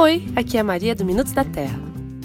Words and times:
Oi, 0.00 0.26
aqui 0.34 0.56
é 0.56 0.60
a 0.60 0.64
Maria 0.64 0.94
do 0.94 1.04
Minutos 1.04 1.34
da 1.34 1.44
Terra. 1.44 1.78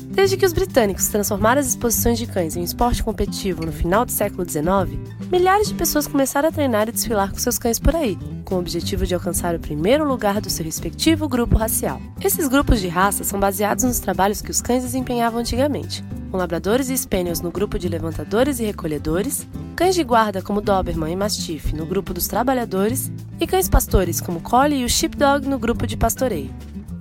Desde 0.05 0.37
que 0.37 0.45
os 0.45 0.53
britânicos 0.53 1.09
transformaram 1.09 1.59
as 1.59 1.67
exposições 1.67 2.17
de 2.17 2.25
cães 2.25 2.55
em 2.55 2.61
um 2.61 2.63
esporte 2.63 3.03
competitivo 3.03 3.65
no 3.65 3.71
final 3.73 4.05
do 4.05 4.13
século 4.13 4.49
XIX, 4.49 4.97
milhares 5.29 5.67
de 5.67 5.73
pessoas 5.73 6.07
começaram 6.07 6.47
a 6.47 6.51
treinar 6.53 6.87
e 6.87 6.93
desfilar 6.93 7.33
com 7.33 7.37
seus 7.37 7.59
cães 7.59 7.77
por 7.77 7.93
aí, 7.93 8.17
com 8.45 8.55
o 8.55 8.59
objetivo 8.59 9.05
de 9.05 9.13
alcançar 9.13 9.53
o 9.53 9.59
primeiro 9.59 10.07
lugar 10.07 10.39
do 10.39 10.49
seu 10.49 10.63
respectivo 10.63 11.27
grupo 11.27 11.57
racial. 11.57 12.01
Esses 12.23 12.47
grupos 12.47 12.79
de 12.79 12.87
raça 12.87 13.25
são 13.25 13.41
baseados 13.41 13.83
nos 13.83 13.99
trabalhos 13.99 14.41
que 14.41 14.51
os 14.51 14.61
cães 14.61 14.83
desempenhavam 14.83 15.41
antigamente, 15.41 16.01
com 16.31 16.37
labradores 16.37 16.89
e 16.89 16.97
spaniels 16.97 17.41
no 17.41 17.51
grupo 17.51 17.77
de 17.77 17.89
levantadores 17.89 18.61
e 18.61 18.63
recolhedores, 18.63 19.45
cães 19.75 19.95
de 19.95 20.03
guarda 20.05 20.41
como 20.41 20.61
Doberman 20.61 21.11
e 21.11 21.15
Mastiff 21.17 21.75
no 21.75 21.85
grupo 21.85 22.13
dos 22.13 22.25
trabalhadores 22.25 23.11
e 23.37 23.45
cães 23.45 23.67
pastores 23.67 24.21
como 24.21 24.39
Collie 24.39 24.79
e 24.79 24.85
o 24.85 24.89
Sheepdog 24.89 25.45
no 25.45 25.59
grupo 25.59 25.85
de 25.85 25.97
pastoreio. 25.97 26.55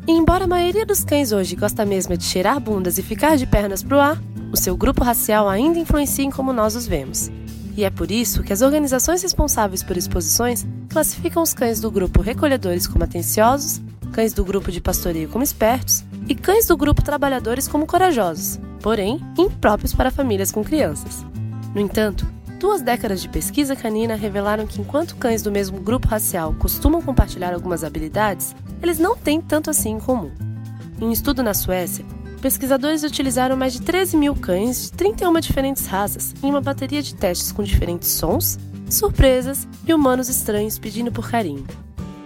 E 0.06 0.12
embora 0.12 0.44
a 0.44 0.48
maioria 0.48 0.84
dos 0.84 1.02
cães 1.02 1.32
hoje 1.32 1.56
gosta 1.56 1.84
mesmo 1.86 2.14
de 2.16 2.24
cheirar 2.24 2.60
bundas 2.60 2.98
e 2.98 3.02
ficar 3.02 3.38
de 3.38 3.46
pernas 3.46 3.82
pro 3.82 3.98
ar, 3.98 4.20
o 4.52 4.56
seu 4.56 4.76
grupo 4.76 5.02
racial 5.02 5.48
ainda 5.48 5.78
influencia 5.78 6.24
em 6.24 6.30
como 6.30 6.52
nós 6.52 6.76
os 6.76 6.86
vemos. 6.86 7.30
E 7.74 7.84
é 7.84 7.90
por 7.90 8.10
isso 8.10 8.42
que 8.42 8.52
as 8.52 8.60
organizações 8.60 9.22
responsáveis 9.22 9.82
por 9.82 9.96
exposições 9.96 10.66
classificam 10.90 11.42
os 11.42 11.54
cães 11.54 11.80
do 11.80 11.90
grupo 11.90 12.20
recolhedores 12.20 12.86
como 12.86 13.02
atenciosos, 13.02 13.80
cães 14.12 14.34
do 14.34 14.44
grupo 14.44 14.70
de 14.70 14.80
pastoreio 14.80 15.28
como 15.28 15.42
espertos 15.42 16.04
e 16.28 16.34
cães 16.34 16.66
do 16.66 16.76
grupo 16.76 17.02
trabalhadores 17.02 17.66
como 17.66 17.86
corajosos, 17.86 18.60
porém 18.80 19.18
impróprios 19.38 19.94
para 19.94 20.10
famílias 20.10 20.52
com 20.52 20.62
crianças. 20.62 21.24
No 21.74 21.80
entanto, 21.80 22.26
Duas 22.64 22.80
décadas 22.80 23.20
de 23.20 23.28
pesquisa 23.28 23.76
canina 23.76 24.14
revelaram 24.14 24.66
que 24.66 24.80
enquanto 24.80 25.16
cães 25.16 25.42
do 25.42 25.52
mesmo 25.52 25.78
grupo 25.78 26.08
racial 26.08 26.54
costumam 26.54 27.02
compartilhar 27.02 27.52
algumas 27.52 27.84
habilidades, 27.84 28.56
eles 28.82 28.98
não 28.98 29.14
têm 29.14 29.38
tanto 29.38 29.68
assim 29.68 29.90
em 29.90 30.00
comum. 30.00 30.32
Em 30.98 31.04
um 31.04 31.12
estudo 31.12 31.42
na 31.42 31.52
Suécia, 31.52 32.06
pesquisadores 32.40 33.04
utilizaram 33.04 33.54
mais 33.54 33.74
de 33.74 33.82
13 33.82 34.16
mil 34.16 34.34
cães 34.34 34.84
de 34.84 34.92
31 34.92 35.40
diferentes 35.40 35.84
raças 35.84 36.34
em 36.42 36.48
uma 36.48 36.62
bateria 36.62 37.02
de 37.02 37.14
testes 37.14 37.52
com 37.52 37.62
diferentes 37.62 38.08
sons, 38.08 38.58
surpresas 38.88 39.68
e 39.86 39.92
humanos 39.92 40.30
estranhos 40.30 40.78
pedindo 40.78 41.12
por 41.12 41.30
carinho. 41.30 41.66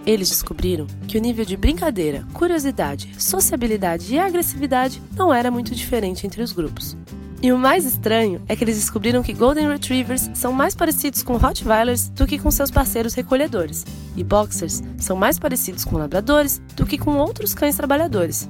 Eles 0.05 0.29
descobriram 0.29 0.87
que 1.05 1.17
o 1.17 1.21
nível 1.21 1.43
de 1.43 1.57
brincadeira, 1.57 2.25
curiosidade, 2.33 3.13
sociabilidade 3.21 4.13
e 4.13 4.17
agressividade 4.17 5.01
não 5.17 5.33
era 5.33 5.51
muito 5.51 5.75
diferente 5.75 6.25
entre 6.25 6.41
os 6.41 6.53
grupos. 6.53 6.95
E 7.41 7.53
o 7.53 7.57
mais 7.57 7.85
estranho 7.85 8.41
é 8.49 8.55
que 8.55 8.65
eles 8.65 8.75
descobriram 8.75 9.23
que 9.23 9.31
Golden 9.31 9.69
Retrievers 9.69 10.29
são 10.33 10.51
mais 10.51 10.75
parecidos 10.75 11.23
com 11.23 11.37
Rottweilers 11.37 12.09
do 12.09 12.27
que 12.27 12.37
com 12.37 12.51
seus 12.51 12.69
parceiros 12.69 13.13
recolhedores, 13.13 13.85
e 14.17 14.25
Boxers 14.25 14.83
são 14.97 15.15
mais 15.15 15.39
parecidos 15.39 15.85
com 15.85 15.97
labradores 15.97 16.61
do 16.75 16.85
que 16.85 16.97
com 16.97 17.15
outros 17.15 17.53
cães 17.53 17.77
trabalhadores. 17.77 18.49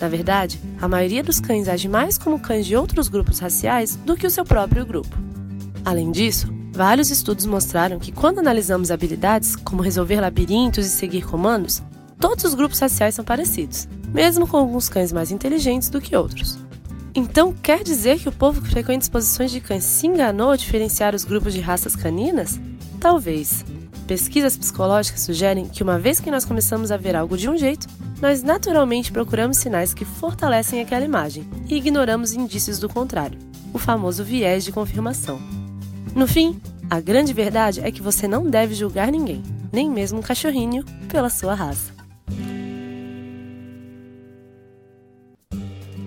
Na 0.00 0.08
verdade, 0.08 0.60
a 0.80 0.86
maioria 0.86 1.24
dos 1.24 1.40
cães 1.40 1.66
age 1.66 1.88
mais 1.88 2.16
como 2.16 2.38
cães 2.38 2.64
de 2.64 2.76
outros 2.76 3.08
grupos 3.08 3.40
raciais 3.40 3.96
do 3.96 4.16
que 4.16 4.26
o 4.26 4.30
seu 4.30 4.44
próprio 4.44 4.86
grupo. 4.86 5.18
Além 5.84 6.12
disso, 6.12 6.46
vários 6.72 7.10
estudos 7.10 7.44
mostraram 7.44 7.98
que 7.98 8.12
quando 8.12 8.38
analisamos 8.38 8.92
habilidades, 8.92 9.56
como 9.56 9.82
resolver 9.82 10.20
labirintos 10.20 10.86
e 10.86 10.90
seguir 10.90 11.26
comandos, 11.26 11.82
todos 12.20 12.44
os 12.44 12.54
grupos 12.54 12.78
raciais 12.78 13.16
são 13.16 13.24
parecidos, 13.24 13.88
mesmo 14.14 14.46
com 14.46 14.58
alguns 14.58 14.88
cães 14.88 15.12
mais 15.12 15.32
inteligentes 15.32 15.90
do 15.90 16.00
que 16.00 16.14
outros. 16.14 16.67
Então 17.18 17.52
quer 17.52 17.82
dizer 17.82 18.20
que 18.20 18.28
o 18.28 18.32
povo 18.32 18.62
que 18.62 18.68
frequenta 18.68 19.04
exposições 19.04 19.50
de 19.50 19.60
cães 19.60 19.82
se 19.82 20.06
enganou 20.06 20.50
ao 20.50 20.56
diferenciar 20.56 21.16
os 21.16 21.24
grupos 21.24 21.52
de 21.52 21.58
raças 21.58 21.96
caninas? 21.96 22.60
Talvez. 23.00 23.64
Pesquisas 24.06 24.56
psicológicas 24.56 25.22
sugerem 25.22 25.66
que 25.66 25.82
uma 25.82 25.98
vez 25.98 26.20
que 26.20 26.30
nós 26.30 26.44
começamos 26.44 26.92
a 26.92 26.96
ver 26.96 27.16
algo 27.16 27.36
de 27.36 27.50
um 27.50 27.58
jeito, 27.58 27.88
nós 28.22 28.44
naturalmente 28.44 29.10
procuramos 29.10 29.56
sinais 29.56 29.92
que 29.92 30.04
fortalecem 30.04 30.80
aquela 30.80 31.04
imagem 31.04 31.44
e 31.68 31.74
ignoramos 31.74 32.34
indícios 32.34 32.78
do 32.78 32.88
contrário, 32.88 33.36
o 33.74 33.78
famoso 33.80 34.22
viés 34.22 34.62
de 34.62 34.70
confirmação. 34.70 35.40
No 36.14 36.28
fim, 36.28 36.60
a 36.88 37.00
grande 37.00 37.32
verdade 37.32 37.80
é 37.82 37.90
que 37.90 38.00
você 38.00 38.28
não 38.28 38.48
deve 38.48 38.76
julgar 38.76 39.10
ninguém, 39.10 39.42
nem 39.72 39.90
mesmo 39.90 40.20
um 40.20 40.22
cachorrinho, 40.22 40.84
pela 41.08 41.30
sua 41.30 41.54
raça. 41.54 41.97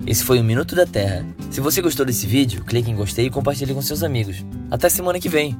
Esse 0.06 0.24
foi 0.24 0.40
o 0.40 0.44
Minuto 0.44 0.76
da 0.76 0.86
Terra. 0.86 1.26
Se 1.50 1.62
você 1.62 1.82
gostou 1.82 2.06
desse 2.06 2.26
vídeo, 2.26 2.64
clique 2.64 2.90
em 2.90 2.96
gostei 2.96 3.28
e 3.28 3.30
compartilhe 3.30 3.74
com 3.74 3.82
seus 3.82 4.04
amigos. 4.04 4.44
Até 4.70 4.90
semana 4.90 5.20
que 5.20 5.30
vem! 5.30 5.58